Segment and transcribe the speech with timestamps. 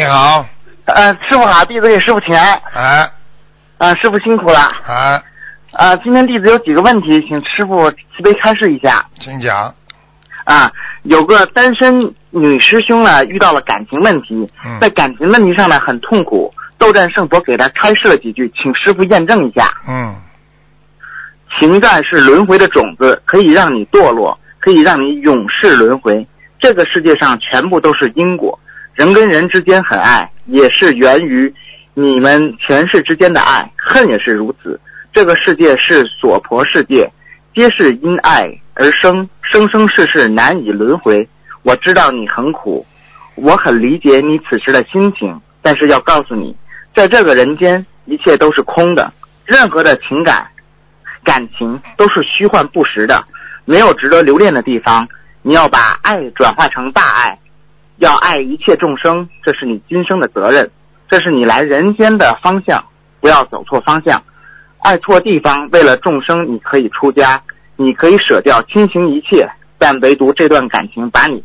[0.00, 0.46] 你好，
[0.86, 2.58] 呃，师傅好，弟子给师傅请安。
[2.72, 3.12] 哎
[3.76, 4.58] 呃，师傅辛苦了。
[4.86, 5.22] 哎，
[5.72, 9.04] 呃，今天弟子有几个问题，请师傅慈悲开示一下。
[9.20, 9.74] 请讲。
[10.44, 16.50] 啊，有个单身女师兄呢，遇到了感情问题，嗯在感情问题上呢很痛苦。
[16.78, 19.68] 斗战胜佛给她开示了几句，请师傅验证一下。
[19.86, 20.16] 嗯
[21.58, 26.26] 情债是轮回的种子，可以让你堕落，可以让你永世轮回。
[26.58, 28.58] 这个世界上全部都是因果，
[29.00, 31.50] 人跟人之间很爱，也是源于
[31.94, 34.78] 你们前世之间的爱，恨也是如此。
[35.10, 37.10] 这个世界是所婆世界，
[37.54, 41.26] 皆是因爱而生，生生世世难以轮回。
[41.62, 42.86] 我知道你很苦，
[43.36, 46.54] 我很理解你此时的心情，但是要告诉你，
[46.94, 49.10] 在这个人间，一切都是空的，
[49.46, 50.46] 任何的情感。
[51.24, 53.24] 感情都是虚幻不实的，
[53.64, 55.08] 没有值得留恋的地方。
[55.40, 57.38] 你要把爱转化成大爱，
[58.00, 60.70] 要爱一切众生，这是你今生的责任，
[61.10, 62.82] 这是你来人间的方向，
[63.20, 64.22] 不要走错方向。
[64.78, 67.38] 爱错地方，为了众生，你可以出家，
[67.76, 71.44] 你可以舍掉亲情一切，但唯独这段感情把你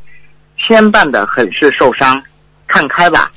[0.58, 2.24] 牵绊的很是受伤。
[2.68, 3.30] 看开吧，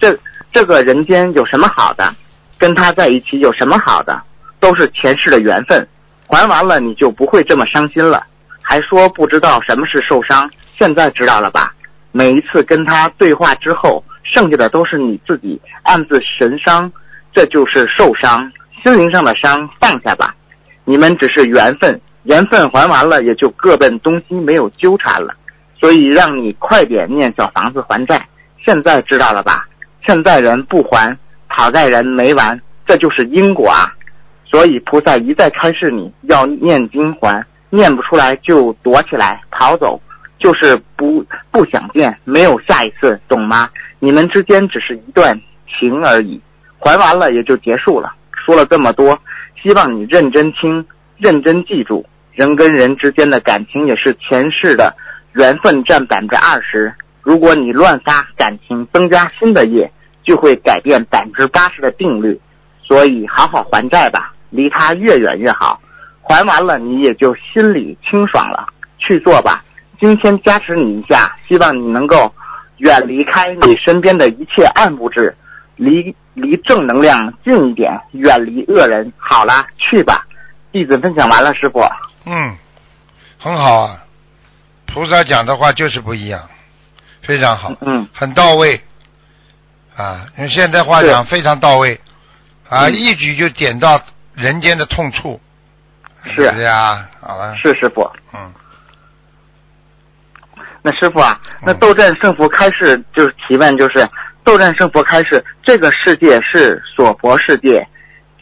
[0.00, 0.18] 这
[0.50, 2.14] 这个人间有什么好的？
[2.56, 4.18] 跟他在一起有什么好的？
[4.60, 5.86] 都是前世的缘分，
[6.26, 8.24] 还完了你就不会这么伤心了。
[8.62, 11.71] 还说不知道什么是受伤，现在知道了吧？
[12.12, 16.92] 每一次跟他对话之后，剩下的都是你自己暗自神伤，
[17.34, 20.34] 这就是受伤，心灵上的伤，放下吧。
[20.84, 25.34] 你们只是缘分，缘分还完了也就各奔东西，没有纠缠了。
[25.80, 28.24] 所以让你快点念小房子还债。
[28.64, 29.66] 现在知道了吧？
[30.06, 31.16] 欠债人不还，
[31.48, 33.92] 讨债人没完，这就是因果啊。
[34.44, 40.00] 所以菩萨一再开示你要念经还，念不出来就躲起来逃走，
[40.42, 43.70] 就是不不想见，没有下一次，懂吗？
[44.00, 46.40] 你们之间只是一段情而已，
[46.80, 48.12] 还完了也就结束了。
[48.44, 49.16] 说了这么多，
[49.62, 50.84] 希望你认真听，
[51.16, 54.92] 认真记住，人跟人之间的感情也是前世的
[55.34, 56.92] 缘分占百分之二十。
[57.22, 59.88] 如果你乱撒感情，增加新的业，
[60.24, 62.40] 就会改变百分之八十的定律。
[62.82, 64.34] 所以好好还债吧。
[64.50, 65.80] 离他越远越好，
[66.20, 68.66] 还完了你也就心里清爽了。
[68.98, 69.64] 去做吧，
[70.02, 72.34] 今天加持你一下，希望你能够
[72.78, 75.32] 远离开你身边的一切暗物质，
[75.76, 79.12] 离离正能量近一点，远离恶人。
[79.16, 80.26] 好了，去吧。
[80.72, 81.80] 弟子分享完了，师傅。
[82.24, 82.56] 嗯，
[83.38, 84.02] 很好啊，
[84.86, 86.48] 菩萨讲的话就是不一样，
[87.22, 88.82] 非常好，嗯很到位
[89.96, 92.00] 啊，用现代话讲非常到位
[92.68, 94.00] 啊，嗯一举就点到
[94.34, 95.40] 人间的痛处，
[96.24, 97.08] 是对不对啊？
[97.20, 98.02] 好了，是师傅。
[98.34, 98.52] 嗯，
[100.82, 104.08] 那师傅啊，那嗯斗战胜佛开示就是提问，就是
[104.44, 107.86] 斗战胜佛开示，这个世界是所婆世界，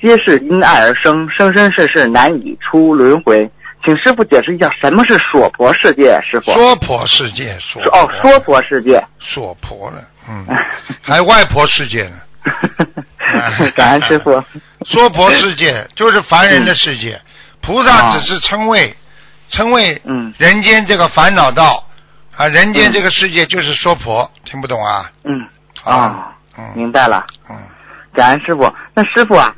[0.01, 3.51] 皆是因爱而生，生生世世难以出轮回。
[3.83, 6.53] 请师傅解释一下什么是娑婆世界，师傅。
[6.53, 9.03] 娑婆世界，娑哦， 娑婆世界。
[9.19, 10.47] 娑婆了，嗯，
[11.01, 12.17] 还外婆世界呢。
[13.75, 14.33] 感恩师傅。
[14.87, 17.21] 娑婆世界就是凡人的世界，
[17.62, 18.95] 菩萨只是称谓，
[19.51, 21.83] 称谓嗯人间这个烦恼道
[22.36, 25.10] 啊，人间这个世界就是娑婆，听不懂啊？
[25.24, 25.46] 嗯
[25.84, 27.26] 啊，嗯明白了。
[27.50, 27.56] 嗯，
[28.14, 28.72] 感恩师傅。
[28.94, 29.54] 那师傅啊，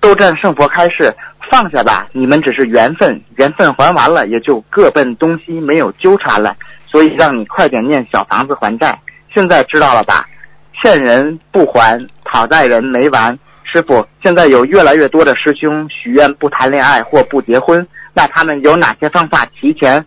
[0.00, 1.14] 斗战胜佛开示，
[1.50, 6.56] 放下吧，你们只是缘分，缘分还完了也就各奔东西，没有纠缠了。
[6.88, 8.98] 所以让你快点念小房子还债。
[9.34, 10.26] 现在知道了吧？
[10.72, 13.38] 欠人不还，讨债人没完。
[13.64, 20.02] 师傅，现在有越来越多的师兄许愿不谈恋爱或不结婚，那他们有哪些方法提前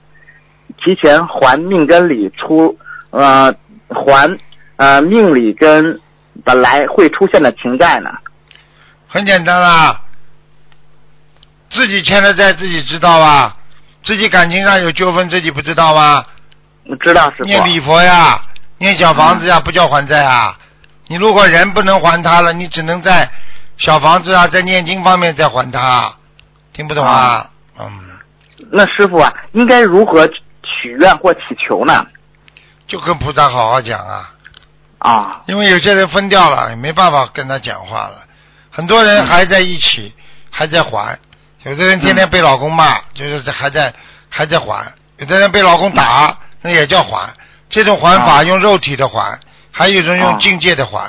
[0.84, 2.78] 提前还命根里出
[3.12, 3.54] 呃
[3.90, 4.38] 还
[4.78, 6.00] 呃命里跟
[6.44, 8.10] 本来会出现的情债呢？
[9.08, 10.02] 很简单啦，
[11.72, 13.58] 自己欠的债自己知道吧？
[14.04, 16.26] 自己感情上有纠纷自己不知道吗？
[17.02, 17.44] 知道师傅。
[17.44, 18.42] 念礼佛呀，
[18.78, 20.58] 念小房子呀，不叫还债啊。
[21.08, 23.30] 你如果人不能还他了，你只能在
[23.78, 26.14] 小房子啊，在念经方面再还他，
[26.72, 27.50] 听不懂啊？
[27.80, 27.90] 嗯，
[28.72, 30.30] 那师傅啊，应该如何
[30.82, 32.06] 许愿或祈求呢？
[32.88, 34.32] 就跟菩萨好好讲啊，
[34.98, 38.24] 啊，因为有些人分掉了，也没办法跟他讲话了。
[38.72, 40.12] 很多人还在一起，
[40.50, 41.16] 还在还；
[41.64, 43.94] 有的人天天被老公骂，就是还在
[44.30, 44.84] 还在还；
[45.18, 47.32] 有的人被老公打，那也叫还。
[47.70, 49.40] 这种还法啊用肉体的还，
[49.72, 51.08] 还有一种啊用境界的还。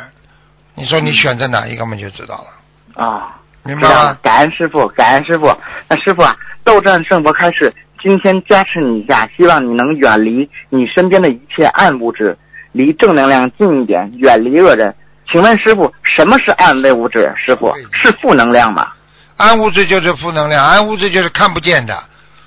[0.75, 4.19] 你说你选择哪一个嘛，就知道了，啊，明白了吗？
[4.23, 5.47] 感恩师傅，感恩师傅。
[5.89, 7.73] 那师傅啊，斗战胜佛开示，
[8.03, 12.37] 今天加持你一下，希望你能远离你身边的一切暗物质，
[12.73, 14.95] 离正能量近一点，远离恶人。
[15.31, 17.33] 请问师傅，什么是暗微物质？
[17.37, 17.73] 师傅？
[17.93, 18.89] 是负能量吗？
[19.37, 22.03] 暗物质就是负能量，暗物质就是看不见的，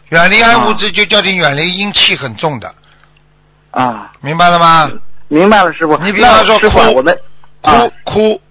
[0.10, 2.74] 远离暗物质就叫你远离阴气很重的，
[3.72, 4.92] 啊，明白了吗？
[5.28, 5.96] 明白了，师傅。
[5.98, 6.96] 你比方说师傅啊，哭。
[6.96, 7.20] 我们
[7.62, 7.80] 啊。
[7.80, 8.42] 哭哭、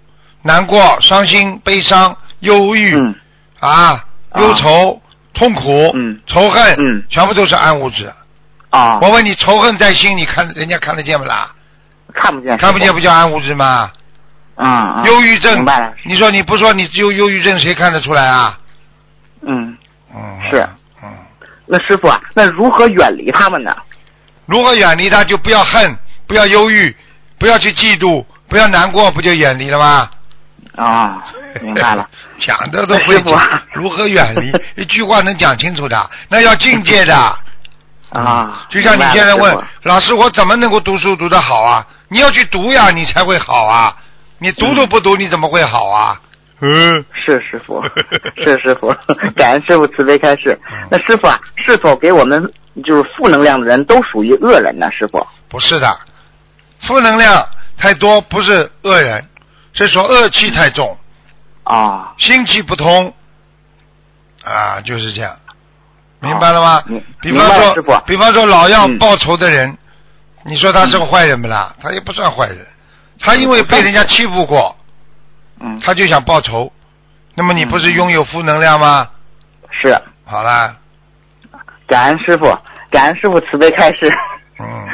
[0.43, 2.97] 难过、伤心、悲伤、忧郁。
[3.61, 4.05] 啊
[4.41, 5.01] 忧愁、
[5.35, 8.13] 痛苦、嗯仇恨，嗯全部都是暗物质。
[8.71, 11.53] 啊，我问你，仇恨在心，你看人家看得见不啦？
[12.15, 13.91] 看不见，看不见不叫暗物质吗？
[14.57, 18.59] 傅啊啊，忧郁症明白了，你说你不说你只有忧郁症，谁看得出来啊？
[19.43, 19.77] 嗯，
[20.15, 20.69] 嗯，是，
[21.03, 21.09] 嗯，
[21.67, 23.75] 那师傅啊，那如何远离他们呢？
[24.47, 25.97] 如何远离他，就不要恨，
[26.27, 26.95] 不要忧郁，
[27.39, 30.11] 不要去嫉妒，不要难过，不就远离了吗？
[30.77, 31.23] 啊，
[31.61, 32.07] 明白了。
[32.39, 34.53] 讲的都会师傅啊如何远离，
[34.83, 37.15] 一句话能讲清楚的，那要境界的。
[38.11, 41.87] 啊，就像你现在问师老师，我怎么能够读书读得好啊？
[42.09, 43.97] 你要去读呀，你才会好啊！
[44.39, 46.21] 你读都不读，你怎么会好啊？
[46.61, 47.83] 嗯，是师傅，
[48.45, 48.95] 是师傅，
[49.35, 50.89] 感恩师傅慈悲开示嗯。
[50.91, 52.53] 那师傅啊，是否给我们
[52.85, 54.91] 就是负能量的人都属于恶人呢？
[54.93, 55.99] 师傅不是的，
[56.87, 57.43] 负能量
[57.79, 59.27] 太多不是恶人，
[59.75, 60.97] 是说恶气太重，
[61.65, 63.13] 啊，心气不通，
[64.45, 65.35] 啊，就是这样，
[66.21, 66.83] 明白了吗？
[67.21, 68.99] 比方说，比方说老要嗯。
[68.99, 69.77] 报仇的人，
[70.45, 71.75] 你说他是个坏人不啦？
[71.81, 72.67] 他也不算坏人，
[73.21, 74.77] 他因为被人家欺负过，
[75.61, 76.71] 嗯，他就想报仇，
[77.35, 79.09] 那么你不是嗯拥有负能量吗？
[79.71, 80.77] 是，好啦，
[81.87, 82.45] 感恩师傅，
[82.91, 84.13] 感恩师傅慈悲开示。
[84.59, 84.89] 嗯。